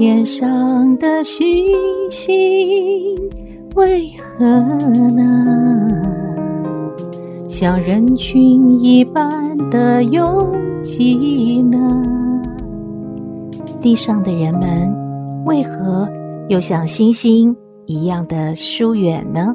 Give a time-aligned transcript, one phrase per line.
[0.00, 1.66] 天上的星
[2.10, 3.14] 星
[3.74, 4.46] 为何
[5.10, 6.02] 呢？
[7.46, 12.02] 像人群一般的拥挤呢？
[13.78, 14.90] 地上的人们
[15.44, 16.08] 为何
[16.48, 17.54] 又像星星
[17.84, 19.54] 一样的疏远呢？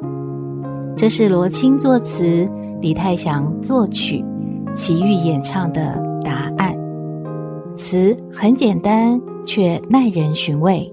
[0.96, 2.48] 这是罗青作词，
[2.80, 4.24] 李泰祥作曲，
[4.76, 6.72] 齐豫演唱的答案。
[7.74, 10.92] 词很简单，却耐人寻味。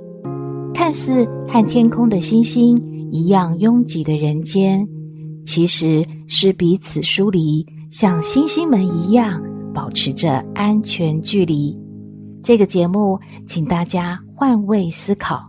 [0.74, 2.82] 看似和天空的星星
[3.12, 4.88] 一样拥挤的人间，
[5.46, 9.44] 其实是彼此疏离，像星星们一样
[9.74, 11.78] 保持着安全距离。
[12.42, 15.44] 这个节目，请大家换位思考，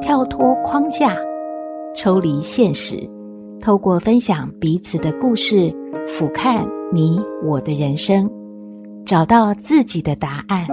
[0.00, 1.16] 跳脱框架，
[1.94, 2.96] 抽离现实，
[3.60, 5.74] 透过分享彼此的故事，
[6.08, 8.28] 俯瞰你我的人生，
[9.04, 10.66] 找到自己的答案。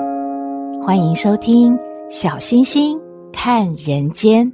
[0.82, 1.76] 欢迎收听
[2.10, 2.98] 《小星星
[3.34, 4.50] 看人间》。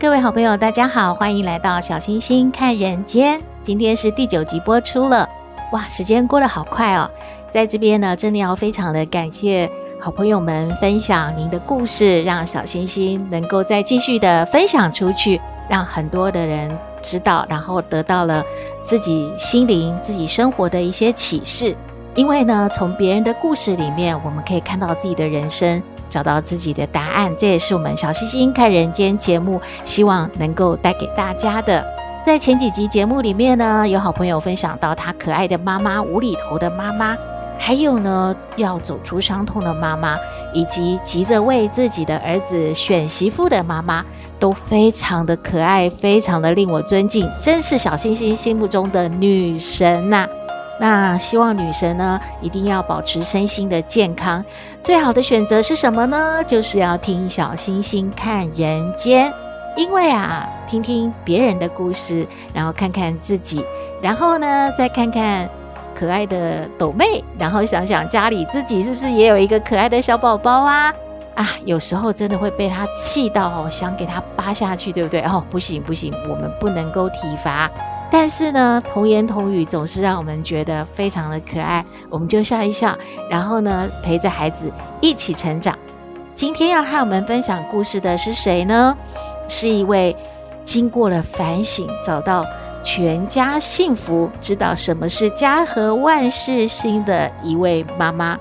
[0.00, 3.40] 各位好朋友，大家好，欢迎来到小星星看人间。
[3.62, 5.28] 今天是第九集播出了，
[5.70, 7.08] 哇，时间过得好快哦。
[7.48, 18.44] 在这边呢，真的要非常的感谢好朋友们分享您的故事，让小星星能够再继续的分享出去，让很多的人知道，然后得到了
[18.82, 21.74] 自己心灵、自己生活的一些启示。
[22.16, 25.80] 因为呢，从别人的故事里面，我们可以看到自己的人生。
[26.08, 31.84] 找到自己的答案，这也是我们小星星看人间节目希望能够带给大家的。
[32.26, 37.16] 在前几集节目里面呢，有好朋友分享到他可爱的妈妈、无厘头的妈妈，
[37.58, 40.16] 还有呢要走出伤痛的妈妈，
[40.52, 44.04] 以及急着为自己的儿子选媳妇的妈妈，
[44.38, 50.28] 都非常的可爱，非常的令我尊敬，真是小星星心目中的女神呐、
[50.78, 54.44] 那希望女神呢，一定要保持身心的健康。
[54.82, 56.42] 最好的选择是什么呢？
[56.46, 59.32] 就是要听小星星看人间，
[59.76, 63.64] 因为啊，听听别人的故事，然后看看自己，
[64.00, 65.48] 然后呢，再看看
[65.94, 70.94] 可爱的斗妹，然后想想家里自己是不是也有一个可爱的小宝宝啊？
[71.34, 75.20] 啊，有时候真的会被他气到哦，想给他扒下去，对不对？
[75.22, 77.70] 哦，不行不行，我们不能够体罚。
[78.10, 82.96] 但是呢，童言童语总是让我们觉得非常的可爱，我们就笑一笑，
[83.28, 85.78] 然后呢，陪着孩子一起成长。
[86.34, 88.96] 今天要和我们分享故事的是谁呢？
[89.46, 90.16] 是一位
[90.64, 92.46] 经过了反省，找到
[92.82, 98.38] 全家幸福，知道什么是家和万事兴的一位妈妈。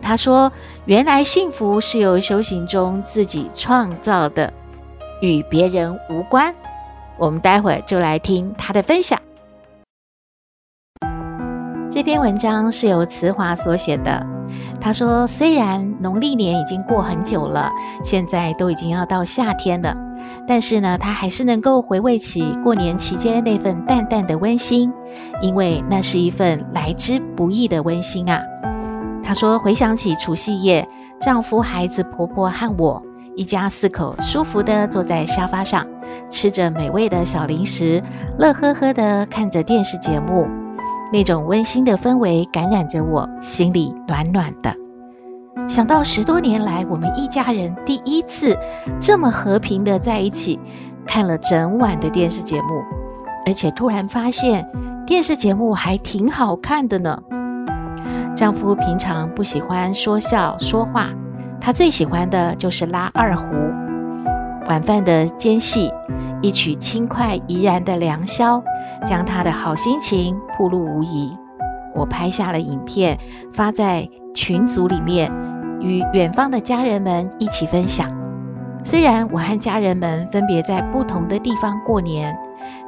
[0.00, 0.50] 她说
[0.86, 4.50] ：“原来幸福是由修行中自己创造的，
[5.20, 6.54] 与别人无关。”
[7.20, 9.20] 我们待会儿就来听他的分享。
[11.90, 14.26] 这篇文章是由慈华所写的。
[14.80, 17.70] 他说：“虽然农历年已经过很久了，
[18.02, 19.94] 现在都已经要到夏天了，
[20.48, 24.90] 但是呢，他还是能够回味起过年期间那份淡淡的温馨，
[25.42, 28.40] 因为那是一份来之不易的温馨啊。”
[29.22, 30.88] 他说：“回想起除夕夜，
[31.20, 33.02] 丈夫、孩子、婆婆和我。”
[33.36, 35.86] 一家四口舒服地坐在沙发上，
[36.30, 38.02] 吃着美味的小零食，
[38.38, 40.46] 乐呵呵地看着电视节目。
[41.12, 44.74] 那种温馨的氛围感染着我，心里暖暖的。
[45.68, 48.56] 想到十多年来，我们一家人第一次
[49.00, 50.58] 这么和平地在一起，
[51.06, 52.82] 看了整晚的电视节目，
[53.46, 54.68] 而且突然发现
[55.06, 57.20] 电视节目还挺好看的呢。
[58.36, 61.10] 丈夫平常不喜欢说笑说话。
[61.60, 63.52] 他最喜欢的就是拉二胡，
[64.68, 65.92] 晚饭的间隙，
[66.40, 68.62] 一曲轻快怡然的良宵，
[69.06, 71.32] 将他的好心情暴露无遗。
[71.94, 73.18] 我拍下了影片，
[73.52, 75.30] 发在群组里面，
[75.80, 78.10] 与远方的家人们一起分享。
[78.82, 82.34] 虽然我和家人们分别在不同的地方过年，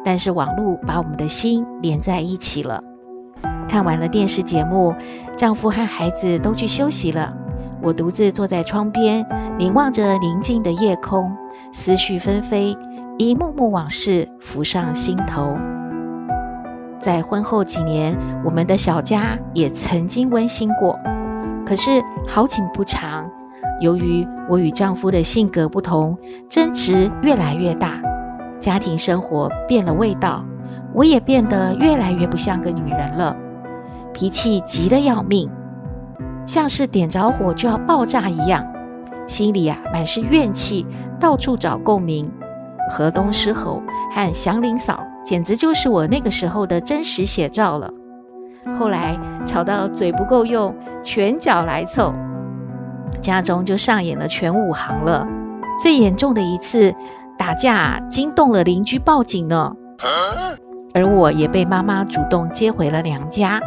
[0.03, 2.83] 但是网络把我们的心连在一起了。
[3.69, 4.95] 看完了电视节目，
[5.37, 7.35] 丈夫和孩子都去休息了。
[7.83, 9.27] 我独自坐在窗边，
[9.59, 11.37] 凝望着宁静的夜空，
[11.73, 12.77] 思绪纷飞，
[13.19, 15.57] 一幕幕往事浮上心头。
[17.01, 20.97] 在婚后几年，我们的小家也曾经温馨过。
[21.67, 23.29] 可是好景不长，
[23.81, 26.17] 由于我与丈夫的性格不同，
[26.49, 28.01] 争执越来越大，
[28.61, 30.45] 家庭生活变了味道，
[30.95, 33.37] 我也变得越来越不像个女人了，
[34.13, 35.51] 脾气急得要命，
[36.45, 38.67] 像是点着火就要爆炸一样，
[39.27, 40.87] 心里啊满是怨气，
[41.21, 42.31] 到处找共鸣。
[42.91, 47.91] 河东狮吼和祥林嫂，简直就是我那个时候的真实写照了。
[48.79, 52.13] 后来吵到嘴不够用，拳脚来凑，
[53.21, 55.27] 家中就上演了全武行了。
[55.81, 56.95] 最严重的一次
[57.39, 59.73] 打架，惊动了邻居报警呢。
[60.95, 63.61] 而我也被妈妈主动接回了娘家。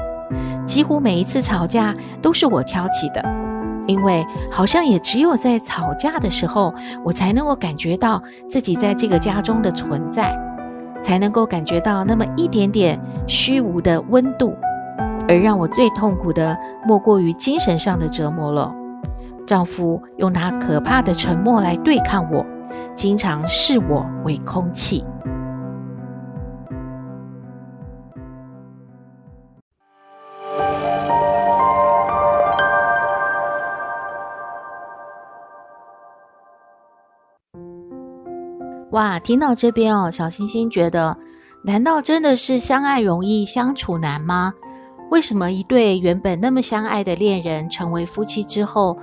[0.66, 3.24] 几乎每一次吵架都是我挑起的。
[3.88, 6.74] 因为好像也只有在吵架的时候，
[7.04, 10.36] 我才能够感觉到自己在这个家中的存在，
[11.04, 14.56] 才能够感觉到那么一点点虚无的温度。
[15.28, 18.74] 而让我最痛苦的，莫过于精神上的折磨了。
[19.46, 22.44] 丈夫用他可怕的沉默来对抗我，
[22.96, 25.06] 经常视我为空气。
[38.96, 41.18] 哇，听到这边哦，小星星觉得，
[41.64, 44.54] 难道真的是相爱容易相处难吗？
[45.12, 48.98] 为什么一对原本那么相爱的恋人，成为夫妻之后，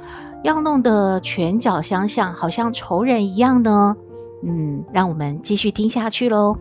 [0.44, 3.94] 要弄得拳脚相向，好像仇人一样呢？
[4.42, 6.56] 嗯，让我们继续听下去喽。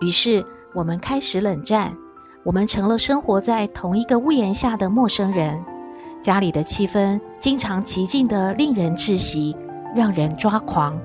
[0.00, 1.92] 于是我们开始冷战，
[2.44, 5.60] 我们成了生活在同一个屋檐下的陌生人，
[6.22, 9.56] 家里的气氛经常极尽的令人窒息，
[9.96, 10.96] 让人抓狂。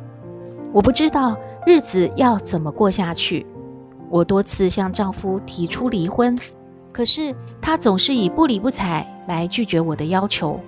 [0.73, 3.45] 我不知道日子要怎么过下去。
[4.09, 6.37] 我多次向丈夫提出离婚，
[6.91, 10.59] 可是他总是以不理不睬来拒绝我的要求。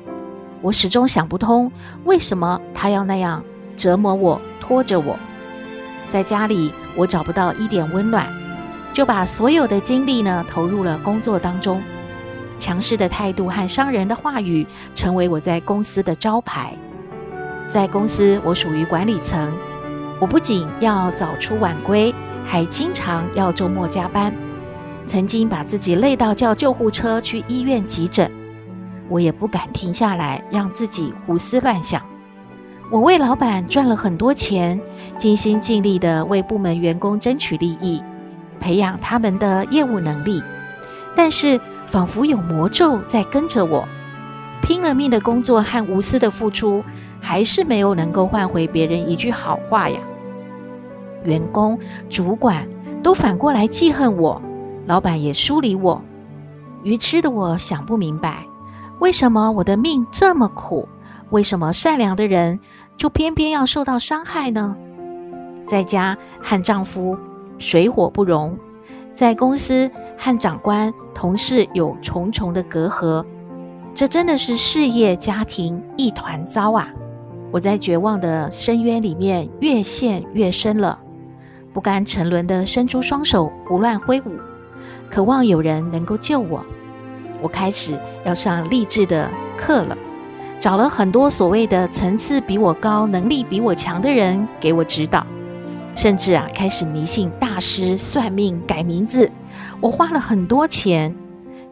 [0.61, 1.71] 我始终想不通，
[2.05, 3.43] 为什么他要那样
[3.75, 5.17] 折磨我、拖着我。
[6.07, 8.27] 在家里，我找不到一点温暖，
[8.93, 11.81] 就把所有的精力呢投入了工作当中。
[12.59, 14.65] 强势的态度和伤人的话语，
[14.95, 16.73] 成为我在公司的招牌。
[17.67, 19.51] 在公司，我属于管理层。
[20.23, 22.15] 我不仅要早出晚归，
[22.45, 24.33] 还经常要周末加班，
[25.05, 28.31] 曾经把自己累到叫救护车去医院急诊。
[29.09, 32.01] 我也不敢停下来，让自己胡思乱想。
[32.89, 34.79] 我为老板赚了很多钱，
[35.17, 38.01] 尽心尽力地为部门员工争取利益，
[38.61, 40.41] 培养他们的业务能力。
[41.13, 43.85] 但是，仿佛有魔咒在跟着我，
[44.61, 46.81] 拼了命的工作和无私的付出，
[47.19, 49.99] 还是没有能够换回别人一句好话呀。
[51.23, 51.77] 员工、
[52.09, 52.67] 主管
[53.01, 54.41] 都反过来记恨我，
[54.85, 56.01] 老板也疏离我。
[56.83, 58.45] 愚痴的我想不明白，
[58.99, 60.87] 为什么我的命这么苦？
[61.29, 62.59] 为什么善良的人
[62.95, 64.75] 就偏偏要受到伤害呢？
[65.65, 67.17] 在家和丈夫
[67.57, 68.57] 水火不容，
[69.15, 73.25] 在公司和长官、同事有重重的隔阂，
[73.95, 76.89] 这真的是事业家庭一团糟啊！
[77.51, 80.99] 我在绝望的深渊里面越陷越深了。
[81.73, 84.37] 不甘沉沦地伸出双手，胡乱挥舞，
[85.09, 86.63] 渴望有人能够救我。
[87.41, 89.97] 我开始要上励志的课了，
[90.59, 95.25] 找了很多所谓的层次比我高、能力比我强的人给我指导，
[95.95, 99.29] 甚至啊，开始迷信大师算命、改名字。
[99.81, 101.13] 我花了很多钱，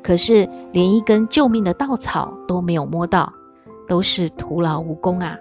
[0.04, 3.32] 可是连一根救命的稻草都没有摸到，
[3.88, 5.38] 都是徒劳无功啊！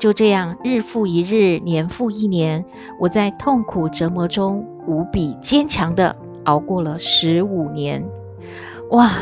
[0.00, 2.64] 就这样，日复一日，年复一年，
[2.98, 8.02] 我在痛苦折磨中无比坚强地熬过了十五年。
[8.92, 9.12] 哇，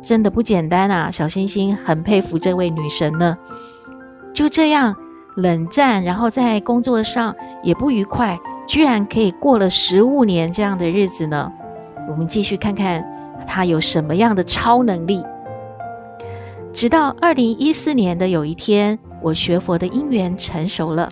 [0.00, 1.10] 真的不简单啊！
[1.10, 3.36] 小星星很佩服这位女神呢。
[4.32, 4.94] 就这样
[5.34, 11.52] 冷战，然后在工作上也不愉快，居然可以过了十五年这样的日子呢。
[12.08, 13.04] 我们继续看看
[13.44, 15.20] 她有什么样的超能力。
[16.72, 19.00] 直到二零一四年的有一天。
[19.22, 21.08] 我学佛的因缘成熟了，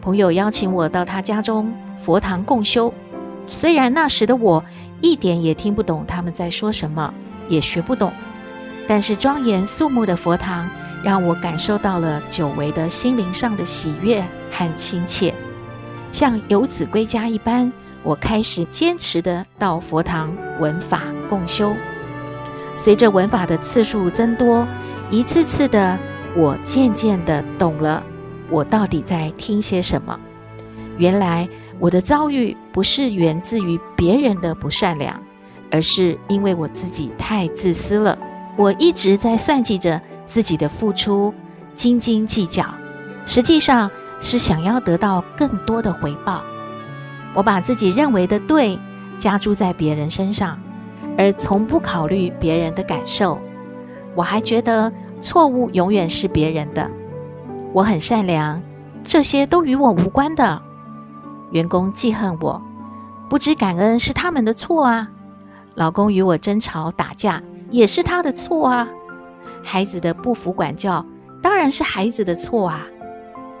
[0.00, 2.94] 朋友邀请我到他家中佛堂共修。
[3.48, 4.64] 虽然那时的我
[5.00, 7.12] 一点也听不懂他们在说什么，
[7.48, 8.12] 也学不懂，
[8.86, 10.70] 但是庄严肃穆的佛堂
[11.02, 15.34] 让我感受到了久违的心灵上的喜悦和亲切，
[16.12, 17.70] 像游子归家一般。
[18.04, 21.74] 我开始坚持的到佛堂闻法共修，
[22.76, 24.66] 随着闻法的次数增多，
[25.10, 25.98] 一次次的。
[26.34, 28.02] 我渐渐地懂了，
[28.48, 30.18] 我到底在听些什么。
[30.98, 31.48] 原来
[31.78, 35.20] 我的遭遇不是源自于别人的不善良，
[35.70, 38.16] 而是因为我自己太自私了。
[38.56, 41.32] 我一直在算计着自己的付出，
[41.74, 42.64] 斤斤计较，
[43.24, 46.42] 实际上是想要得到更多的回报。
[47.34, 48.78] 我把自己认为的对
[49.18, 50.58] 加注在别人身上，
[51.16, 53.38] 而从不考虑别人的感受。
[54.14, 56.90] 我还觉得错误永远是别人的。
[57.72, 58.60] 我很善良，
[59.02, 60.60] 这些都与我无关的。
[61.52, 62.60] 员工记恨我，
[63.30, 65.08] 不知感恩是他们的错啊。
[65.74, 68.88] 老公与我争吵打架，也是他的错啊。
[69.62, 71.06] 孩子的不服管教，
[71.40, 72.84] 当然是孩子的错啊。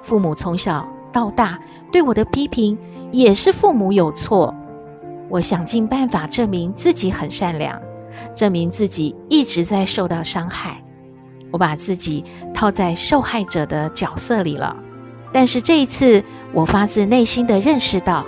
[0.02, 1.58] 父母从小到大
[1.90, 2.76] 对我的批评，
[3.12, 4.54] 也是父母有错。
[5.30, 7.80] 我想尽办法证明自己很善良，
[8.34, 10.82] 证明自己一直在受到伤害。
[11.52, 14.74] 我把自己套在受害者的角色里了。
[15.32, 18.26] 但是这一次，我发自内心的认识到，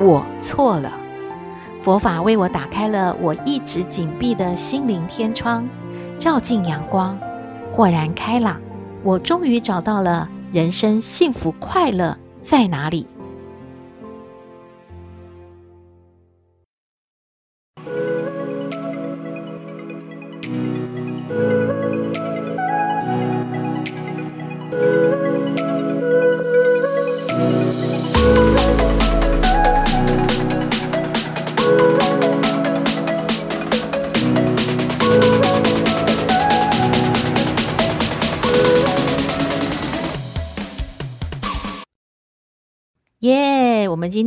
[0.00, 0.94] 我错了。
[1.80, 5.66] 佛法为我打开了我一直紧闭的心灵天窗，
[6.18, 7.18] 照进阳光，
[7.72, 8.60] 豁然开朗。
[9.02, 13.06] 我终于找到了人生幸福快乐在哪里。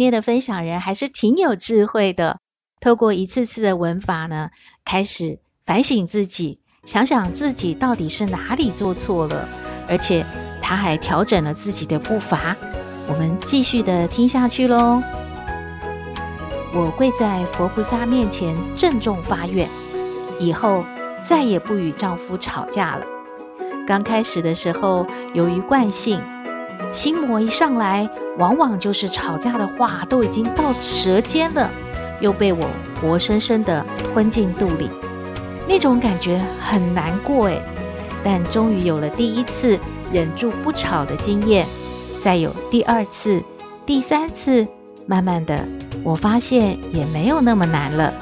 [0.04, 2.40] 天的分享人还是挺有智慧的。
[2.80, 4.50] 透过一次次的闻法呢，
[4.84, 9.48] 开始反省自己，想想自己到底是哪里做错了，
[9.88, 10.26] 而且
[10.62, 12.56] 他还调整了自己的步伐。
[13.08, 15.02] 我们继续的听下去喽。
[16.74, 19.70] 我跪在佛菩萨面前，郑重发愿，
[20.40, 20.84] 以后
[21.22, 23.06] 再也不与丈夫吵架了。
[23.88, 26.22] 刚开始的时候，由于惯性。
[26.94, 28.08] 心魔一上来，
[28.38, 31.68] 往往就是吵架的话都已经到舌尖了，
[32.22, 32.70] 又被我
[33.02, 33.84] 活生生的
[34.14, 34.88] 吞进肚里，
[35.68, 37.60] 那种感觉很难过诶。
[38.24, 39.78] 但终于有了第一次
[40.12, 41.66] 忍住不吵的经验，
[42.22, 43.44] 再有第二次、
[43.88, 44.68] 第三次，
[45.08, 45.68] 慢慢的，
[46.04, 48.14] 我发现也没有那么难了。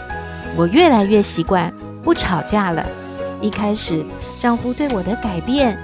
[0.55, 1.73] 我越来越习惯
[2.03, 2.85] 不吵架了。
[3.41, 4.03] 一开始，
[4.39, 5.77] 丈夫对我的改变，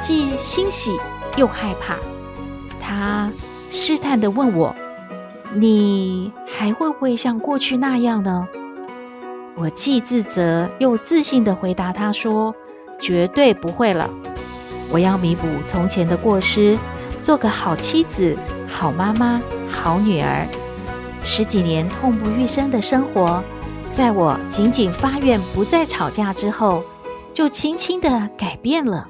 [0.00, 0.98] 既欣喜
[1.36, 1.96] 又害怕。
[3.00, 3.32] 他
[3.70, 4.76] 试探地问我
[5.56, 8.46] ：“你还会不会像过去那样呢？”
[9.56, 12.54] 我既自责又自信地回答他说
[13.00, 14.10] ：“绝对不会了，
[14.90, 16.76] 我要弥补从前的过失，
[17.22, 18.36] 做个好妻子、
[18.68, 20.46] 好妈妈、好女儿。
[21.22, 23.42] 十几年痛不欲生的生活，
[23.90, 26.84] 在我仅仅发愿不再吵架之后，
[27.32, 29.08] 就轻轻地改变了。”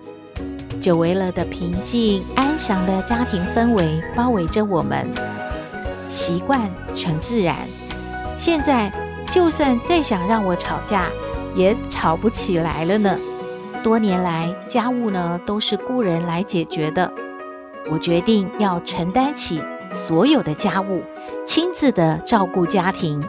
[0.80, 5.06] 久违了的平静安详的家庭氛围包围着我们，
[6.08, 7.54] 习惯成自然。
[8.38, 8.90] 现在
[9.28, 11.08] 就算再想让我吵架，
[11.54, 13.18] 也吵不起来了呢。
[13.82, 17.12] 多年来，家务呢都是雇人来解决的。
[17.90, 19.60] 我决定要承担起
[19.92, 21.02] 所有的家务，
[21.46, 23.22] 亲自的照顾家庭。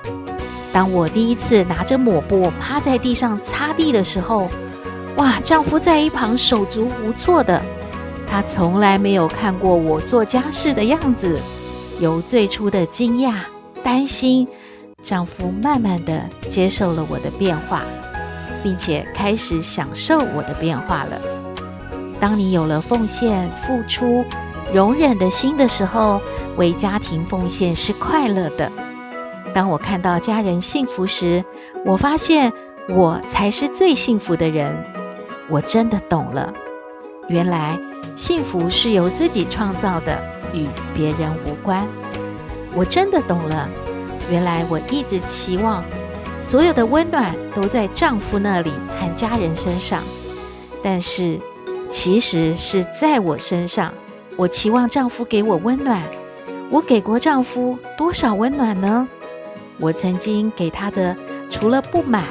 [0.71, 4.47] 当我第一次拿着抹布趴在地上擦地的时候，
[5.17, 5.39] 哇！
[5.43, 7.61] 丈夫在一旁手足无措的，
[8.27, 11.39] 他从来没有看过我做家事的样子。
[11.99, 13.33] 由最初的惊讶、
[13.83, 14.47] 担心，
[15.01, 17.81] 丈夫慢慢的接受了我的变化，
[18.63, 21.21] 并且开始享受我的变化了。
[22.19, 24.23] 当你有了奉献、付出、
[24.73, 26.21] 容忍的心的时候，
[26.55, 28.71] 为家庭奉献是快乐的。
[29.53, 31.43] 当我看到家人幸福时，
[31.85, 32.53] 我发现
[32.89, 34.75] 我才是最幸福的人。
[35.51, 36.51] 我真的懂了，
[37.27, 37.77] 原来
[38.15, 40.17] 幸福是由自己创造的，
[40.53, 40.65] 与
[40.95, 41.85] 别人无关。
[42.73, 43.67] 我真的懂了，
[44.31, 45.83] 原来我一直期望
[46.41, 50.01] 所有的温暖都在丈夫那里和家人身上，
[50.81, 51.37] 但是
[51.91, 53.93] 其实是在我身上。
[54.37, 56.01] 我期望丈夫给我温暖，
[56.69, 59.05] 我给过丈夫多少温暖呢？
[59.77, 61.13] 我曾经给他的
[61.49, 62.23] 除了不满、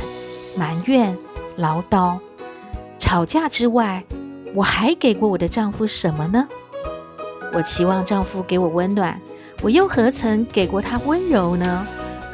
[0.57, 1.15] 埋怨、
[1.57, 2.19] 唠叨。
[3.11, 4.05] 吵架之外，
[4.55, 6.47] 我还给过我的丈夫什么呢？
[7.53, 9.21] 我期望丈夫给我温暖，
[9.63, 11.85] 我又何曾给过他温柔呢？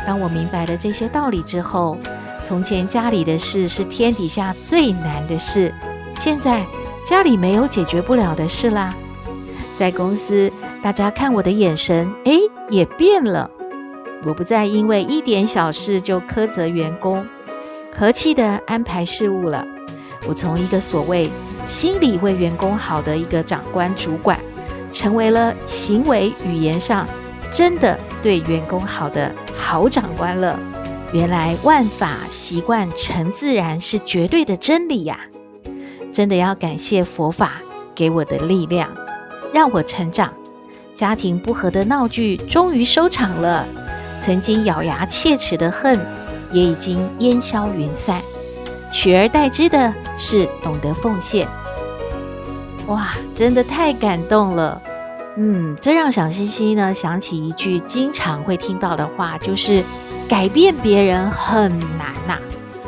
[0.07, 1.97] 当我明白了这些道理之后，
[2.45, 5.73] 从前家里的事是天底下最难的事，
[6.19, 6.63] 现在
[7.03, 8.95] 家里没有解决不了的事啦。
[9.79, 10.53] 在公司，
[10.83, 13.51] 大家看我的眼神，诶，也变了。
[14.27, 17.27] 我不再因为一点小事就苛责员工，
[17.97, 19.67] 和气地安排事务了。
[20.29, 21.31] 我从一个所谓
[21.67, 24.39] 心里为员工好的一个长官主管，
[24.93, 27.07] 成为了行为语言上
[27.53, 30.59] 真的对员工好的好长官了。
[31.13, 35.21] 原来万法习惯成自然是绝对的真理呀！
[36.13, 37.61] 真的要感谢佛法
[37.95, 38.91] 给我的力量，
[39.53, 40.33] 让我成长。
[40.95, 43.67] 家庭不和的闹剧终于收场了，
[44.21, 46.01] 曾经咬牙切齿的恨
[46.51, 48.21] 也已经烟消云散，
[48.97, 51.47] 取而代之的是懂得奉献。
[52.87, 54.81] 哇，真的太感动了！
[55.37, 59.85] 嗯，这让小星星呢想起一句经常会听到的话，就是
[60.27, 62.39] 改变别人很难呐、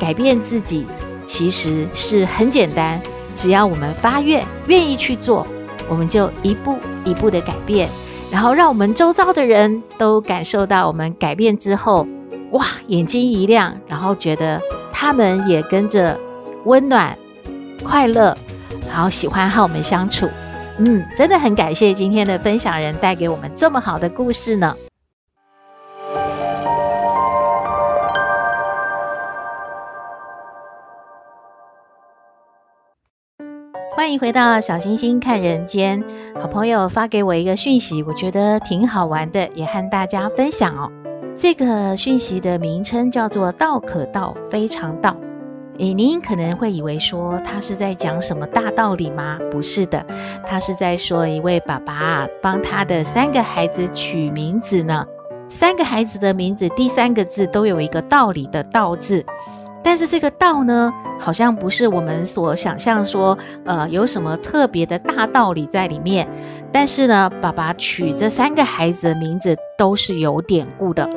[0.00, 0.86] 改变自己
[1.26, 2.98] 其实是很简单，
[3.34, 5.46] 只要我们发愿，愿意去做。
[5.90, 7.86] 我们就一步一步的改变，
[8.30, 12.06] 然后让我们周遭的人都感受到我们改变之后，
[12.52, 14.58] 哇，眼睛一亮，然后觉得
[15.00, 16.18] 他们也跟着
[16.64, 17.16] 温暖、
[17.84, 18.36] 快乐，
[18.88, 20.28] 然后喜欢和我们相处。
[20.78, 24.74] 嗯，真的很感谢今天的分享人带给我们这么好的故事呢。
[33.94, 36.02] 欢迎回到小星星看人间。
[36.40, 40.90] 好朋友发给我一个讯息，我觉得挺好玩的，也和大家分享哦。
[41.40, 45.16] 这个讯息的名称叫做“道可道，非常道”。
[45.78, 49.38] 诶，您可能会以为说他是在讲什么大道理吗？
[49.48, 50.04] 不是的，
[50.44, 55.06] 他是在说一位爸爸帮他的三个孩子取名字呢。
[55.48, 59.24] 三个孩子的名字第三个字都有一个道理的“道”字。
[59.80, 66.28] 但是这个道呢，好像不是我们所想象说，呃，有什么特别的大道理在里面。
[66.72, 71.08] 但是呢，爸爸取这三个孩子的名字都是有典故的。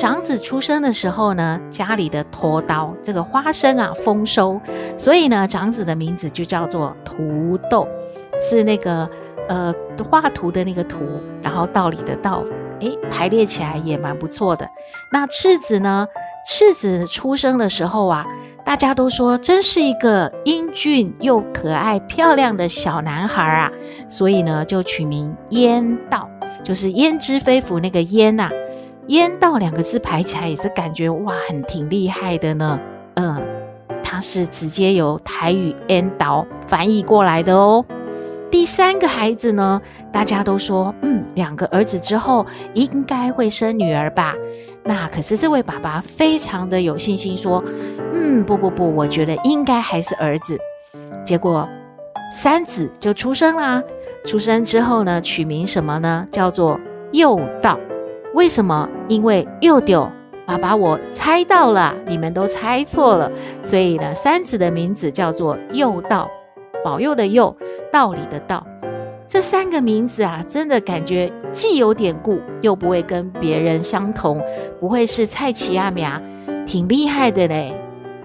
[0.00, 4.58] 长子出生的时候呢，家里的拖刀这个花生啊丰收，
[4.96, 7.86] 所以呢，长子的名字就叫做图豆，
[8.40, 9.06] 是那个
[9.46, 9.74] 呃
[10.10, 11.04] 画图的那个图，
[11.42, 12.42] 然后道理的道。
[12.80, 14.66] 诶，排列起来也蛮不错的。
[15.12, 16.08] 那次子呢？
[16.46, 18.24] 次子出生的时候啊，
[18.64, 23.70] 大家都说真是一个英俊又可爱、漂亮的小男孩啊，
[24.08, 26.26] 所以呢，就取名胭道，
[26.64, 28.50] 就是胭脂飞服那个胭呐、啊。
[29.10, 32.78] 胭道两个字排起来也是感觉哇，很挺厉害的呢。
[33.14, 33.42] 嗯，
[34.04, 37.84] 它是直接由台语胭导翻译过来的哦。
[38.52, 44.36] 第三个孩子呢，大家都说，嗯，两个儿子之后应该会生女儿吧？
[44.84, 47.64] 那可是这位爸爸非常的有信心，说，
[48.14, 50.56] 嗯，不不不，我觉得应该还是儿子。
[51.24, 51.68] 结果
[52.32, 53.82] 三子就出生啦。
[54.22, 56.28] 出生之后呢，取名什么呢？
[56.30, 56.78] 叫做
[57.12, 57.76] 祐道。
[58.34, 58.88] 为什么？
[59.08, 60.10] 因为祐丢，
[60.46, 63.30] 爸爸我猜到了，你们都猜错了。
[63.62, 66.28] 所以呢，三子的名字叫做祐道。
[66.82, 67.54] 保佑的佑，
[67.92, 68.66] 道理的道，
[69.28, 74.42] 这三个名字啊，真的感觉既有典故，又不会跟别人相同，
[74.80, 76.08] 不会是菜市仔名，
[76.64, 77.74] 挺厉害的嘞！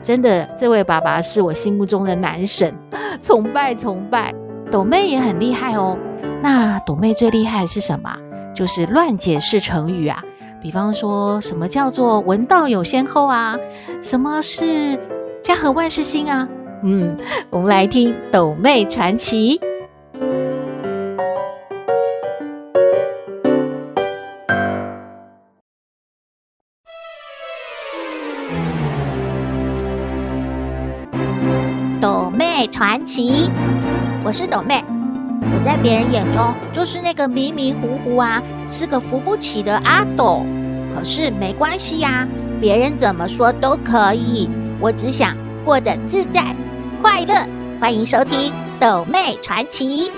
[0.01, 2.73] 真的，这位爸爸是我心目中的男神，
[3.21, 4.33] 崇拜崇拜。
[4.71, 5.97] 斗妹也很厉害哦，
[6.41, 8.15] 那斗妹最厉害的是什么？
[8.55, 10.23] 就是乱解释成语啊，
[10.61, 13.57] 比方说什么叫做闻道有先后啊，
[14.01, 14.97] 什么是
[15.41, 16.47] 家和万事兴啊？
[16.81, 17.17] 嗯，
[17.49, 19.59] 我们来听斗妹传奇。
[32.01, 33.49] 斗妹传奇，
[34.23, 34.83] 我是斗妹，
[35.53, 40.43] 我在别人眼中就是那个迷迷糊糊啊，是个扶不起的阿斗。
[40.95, 42.27] 可是没关系呀，
[42.59, 46.43] 别人怎么说都可以，我只想过得自在。
[47.01, 47.35] 快乐，
[47.79, 50.09] 欢迎收听《斗妹传奇》。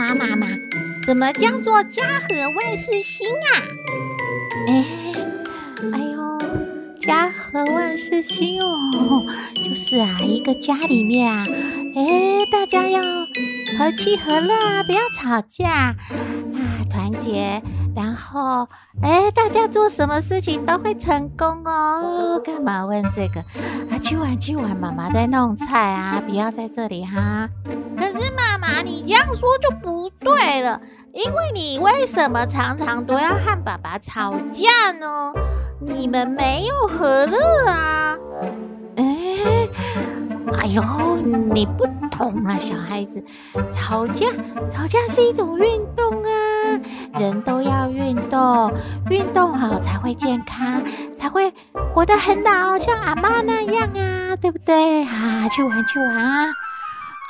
[0.00, 0.46] 妈妈妈，
[1.04, 3.52] 什么叫做家和万事兴啊？
[4.66, 4.86] 哎，
[5.92, 6.38] 哎呦，
[6.98, 9.26] 家和万事兴哦，
[9.62, 11.46] 就是啊，一个家里面啊。
[11.94, 13.02] 哎，大家要
[13.76, 15.94] 和气和乐啊，不要吵架啊，
[16.88, 17.62] 团结。
[17.94, 18.66] 然后，
[19.02, 22.40] 哎，大家做什么事情都会成功哦。
[22.42, 23.40] 干嘛问这个
[23.90, 23.98] 啊？
[24.00, 27.50] 去玩去玩，妈妈在弄菜啊，不要在这里哈。
[28.20, 30.80] 是妈妈，你这样说就不对了，
[31.12, 35.32] 因为你为什么常常都要和爸爸吵架呢？
[35.80, 38.16] 你们没有和乐啊。
[38.96, 39.04] 哎。
[40.58, 40.82] 哎呦，
[41.54, 43.24] 你不懂了，小孩子，
[43.70, 44.26] 吵架，
[44.70, 46.30] 吵架是一种运动啊，
[47.18, 48.72] 人都要运动，
[49.08, 50.82] 运动好才会健康，
[51.16, 51.52] 才会
[51.94, 55.04] 活得很老，像阿妈那样啊，对不对？
[55.04, 56.52] 啊，去玩去玩啊！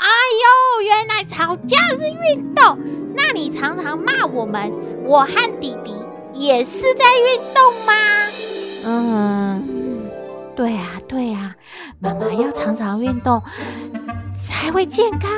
[0.00, 0.08] 哎
[0.42, 2.78] 呦，原来吵架是运动，
[3.14, 4.72] 那你常常骂我们，
[5.04, 5.94] 我和弟弟
[6.32, 7.92] 也是在运动吗？
[8.86, 10.10] 嗯，
[10.56, 11.54] 对啊，对啊，
[11.98, 13.42] 妈妈要常常运动。
[14.42, 15.30] 才会健康，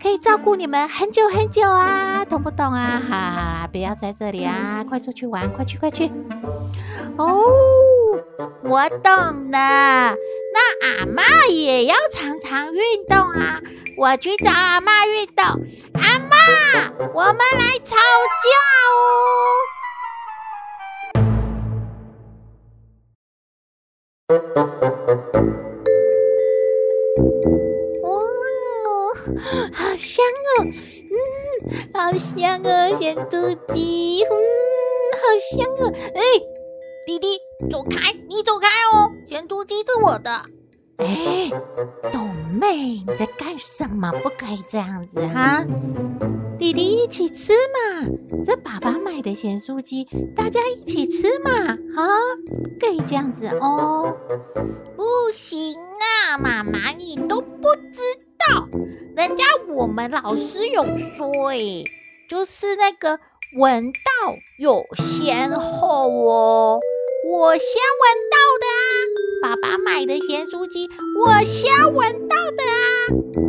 [0.00, 3.02] 可以照顾你们很久很久啊，懂不懂啊？
[3.04, 6.10] 好啦好啦，不要在这里啊，快出去玩，快去快去。
[7.16, 7.44] 哦，
[8.62, 10.16] 我懂了，
[10.54, 13.60] 那阿嬷也要常常运动啊。
[13.96, 15.44] 我去找阿妈运动。
[15.44, 16.36] 阿妈，
[17.14, 18.48] 我们来吵架
[18.90, 18.96] 哦。
[29.72, 30.24] 好香
[30.58, 31.16] 哦，嗯，
[31.94, 34.34] 好香哦，咸猪鸡，嗯，
[35.20, 35.92] 好香哦。
[36.14, 36.20] 哎，
[37.06, 37.38] 弟弟，
[37.70, 40.30] 走开，你走开哦，咸猪鸡是我的。
[40.98, 41.50] 哎，
[42.12, 42.28] 董
[42.58, 44.12] 妹，你在干什么？
[44.22, 45.64] 不可以这样子哈。
[46.58, 48.06] 弟弟一起吃嘛，
[48.46, 52.18] 这爸爸买的咸酥鸡，大家一起吃嘛，啊，
[52.80, 54.16] 可以这样子哦。
[54.96, 55.02] 不
[55.34, 58.00] 行啊，妈妈，你都不知
[58.48, 58.68] 道。
[59.16, 60.84] 人家我们老师有
[61.16, 61.84] 说，哎，
[62.28, 63.18] 就是那个
[63.56, 64.00] 闻到
[64.58, 66.80] 有先后哦，
[67.28, 68.66] 我先闻到的，
[69.44, 70.88] 爸爸买的咸酥鸡，
[71.22, 72.80] 我先闻到的啊，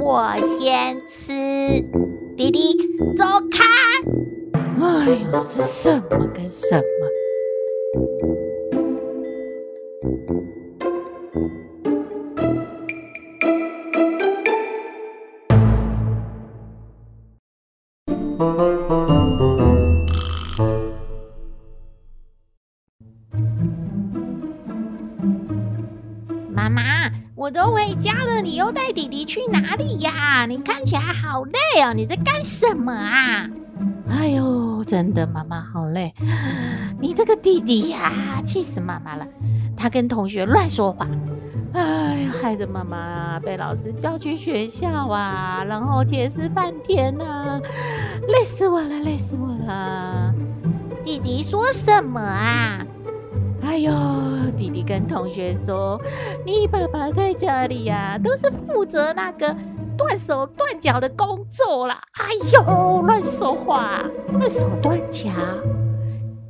[0.02, 1.32] 我先吃，
[2.36, 2.76] 弟弟
[3.18, 3.64] 走开。
[4.86, 6.84] 哎呦，是什么跟什么？
[31.36, 33.46] 好累哦，你在干什么啊？
[34.10, 36.14] 哎呦，真的，妈妈好累。
[36.98, 38.10] 你这个弟弟呀，
[38.46, 39.28] 气死妈妈了！
[39.76, 41.06] 他跟同学乱说话，
[41.74, 47.60] 哎呀，害得妈妈被老师叫去学校啊，然后解释半天呢，
[48.30, 50.34] 累死我了，累死我了。
[51.04, 52.80] 弟弟说什么啊？
[53.62, 53.92] 哎呦，
[54.56, 56.00] 弟弟跟同学说，
[56.46, 59.54] 你爸爸在家里呀，都是负责那个
[60.06, 62.00] 断手断脚的工作啦。
[62.12, 65.32] 哎呦，乱说话，断手断脚。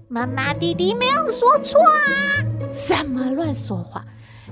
[0.09, 2.43] 妈妈，弟弟没有说错啊。
[2.73, 4.03] 什么乱说话？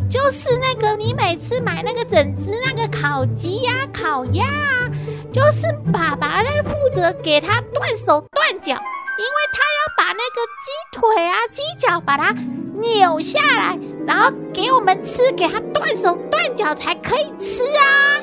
[0.10, 4.89] 就是那个你每次买那个整只那个烤鸡呀、烤鸭啊，
[5.34, 8.72] 就是爸爸在负责给他断手断脚。
[9.16, 12.34] 因为他要把那个鸡腿啊、鸡脚把它
[12.80, 18.22] 扭下来，然后给我们吃，给他断手断脚才可以吃啊！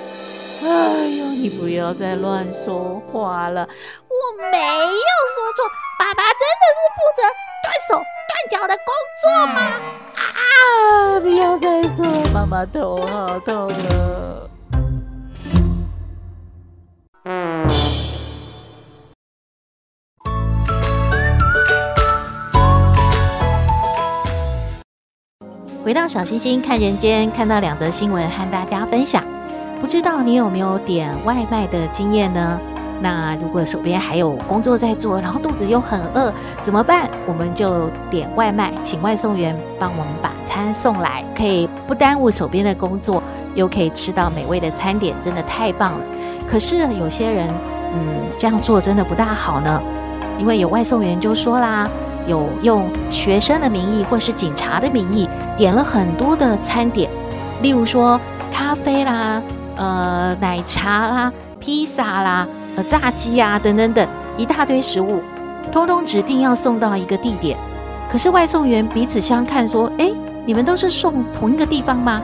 [0.63, 3.67] 哎呦，你不要再乱说话了，
[4.09, 5.65] 我没有说错，
[5.99, 7.23] 爸爸真的是负责
[7.63, 7.95] 断手
[8.29, 8.93] 断脚的工
[9.23, 9.59] 作吗？
[10.17, 11.19] 啊！
[11.21, 14.51] 不要再说，妈妈头好痛了。
[25.83, 29.25] 回到小星星看人间，看到两则新闻和大家分享。
[29.81, 32.61] 不知道你有没有点外卖的经验呢？
[33.01, 36.31] 那如果手边还有工作在做，然后肚子又很饿，
[36.63, 37.09] 怎么办？
[37.27, 43.23] 我们就点外卖，请外送员帮我们把餐送来，可以不耽误手边的工作，
[43.55, 46.01] 又可以吃到美味的餐点，真的太棒了。
[46.47, 47.49] 可是有些人，
[47.95, 49.83] 嗯，这样做真的不大好呢，
[50.39, 51.89] 因为有外送员就说啦。
[52.27, 57.11] 有用学生的名义或是警察的名义点了很多的餐点，
[57.63, 58.21] 例如说
[58.53, 59.43] 咖啡啦、
[59.81, 65.23] 呃奶茶啦、披萨啦、呃炸鸡啊等等等一大堆食物，
[65.73, 67.57] 通通指定要送到一个地点。
[68.13, 70.13] 可是外送员彼此相看说：“诶，
[70.45, 72.21] 你们都是送同一个地方吗？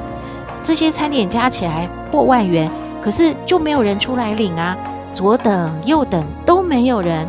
[0.62, 4.76] 这些餐点加起来破万元，可是就没有人出来领啊！
[5.14, 7.26] 左等右等都没有人。”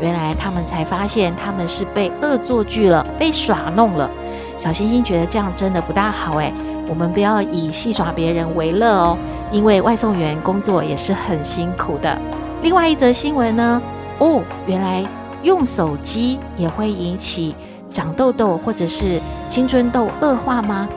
[0.00, 4.08] 原来他们才发现他们是被恶作剧了，被耍弄了。
[4.56, 6.52] 小星星觉得这样真的不大好诶，
[6.88, 9.18] 我们不要以戏耍别人为乐哦，
[9.50, 12.18] 因为外送员工作也是很辛苦的。
[12.62, 13.80] 另外一则新闻呢，
[14.18, 15.04] 哦，原来
[15.42, 17.54] 用手机也会引起
[17.92, 20.88] 长痘痘或者是青春痘恶化吗？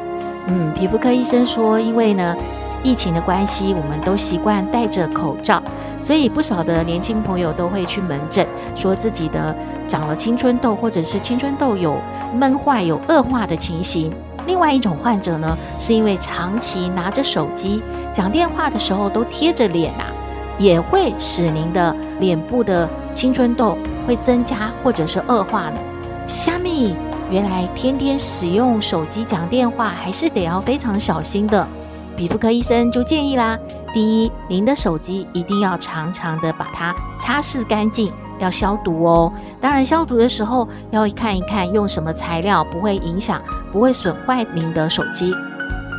[0.47, 2.35] 嗯，皮肤科医生说，因为呢，
[2.81, 5.61] 疫情的关系，我们都习惯戴着口罩，
[5.99, 9.55] 所以不少的年轻朋友都会去门诊，说自己的
[9.87, 11.97] 长了青春痘，或者是青春痘有
[12.33, 14.11] 闷坏、有恶化的情形。
[14.49, 20.09] 另外一种患者呢，是因为长期拿着手机讲电话的时候都贴着脸啊，
[20.57, 25.79] 也会使您的脸部的青春痘会增加或者是恶化呢。
[26.25, 26.95] 虾米，
[27.29, 31.67] 原来天天使用手机讲电话还是得要非常小心的。
[32.17, 33.55] 皮肤科医生就建议啦，
[33.93, 38.11] 第一，您的手机一定要常常的把它擦拭干净。
[38.39, 45.33] 要消毒哦，当然消毒的时候要看一看用什么材料，不会影响，不会损坏您的手机。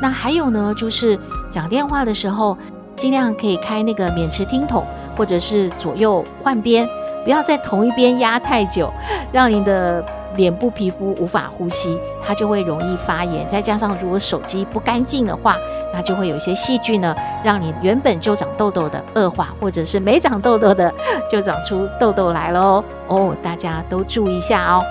[0.02, 1.18] 那还有呢，就是
[1.50, 2.56] 讲电话的时候，
[2.96, 4.84] 尽量可以开那个免持听筒，
[5.16, 6.88] 或者是左右换边，
[7.22, 8.92] 不要在同一边压太久，
[9.30, 10.04] 让您的。
[10.36, 13.48] 脸部皮肤无法呼吸，它就会容易发炎。
[13.48, 15.56] 再加上如果手机不干净的话，
[15.92, 20.92] 那就会有一些细菌呢，让你原本就长痘痘的恶化，或者是没长痘痘的
[21.28, 22.82] 就长出痘痘来喽。
[23.08, 24.84] 哦，大家都注意一下哦。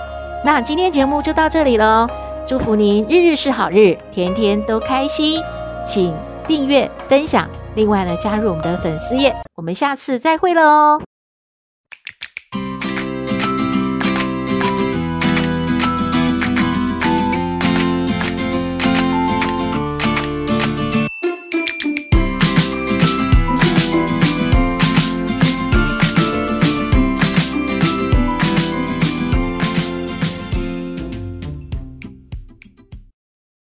[0.44, 2.06] 那今天节目就到这里喽，
[2.46, 5.42] 祝福您日日是好日，天天都开心。
[5.84, 6.14] 请
[6.46, 11.09] 订阅分享，另外呢，加入我们的粉丝页，我们下次再会喽。